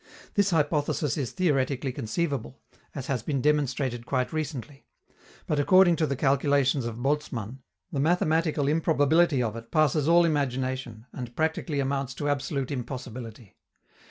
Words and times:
This 0.33 0.49
hypothesis 0.49 1.15
is 1.15 1.29
theoretically 1.31 1.91
conceivable, 1.91 2.59
as 2.95 3.05
has 3.05 3.21
been 3.21 3.39
demonstrated 3.39 4.07
quite 4.07 4.33
recently; 4.33 4.87
but, 5.45 5.59
according 5.59 5.95
to 5.97 6.07
the 6.07 6.15
calculations 6.15 6.87
of 6.87 6.97
Boltzmann, 7.03 7.59
the 7.91 7.99
mathematical 7.99 8.67
improbability 8.67 9.43
of 9.43 9.55
it 9.55 9.69
passes 9.69 10.07
all 10.07 10.25
imagination 10.25 11.05
and 11.13 11.35
practically 11.35 11.79
amounts 11.79 12.15
to 12.15 12.27
absolute 12.29 12.71
impossibility. 12.71 13.57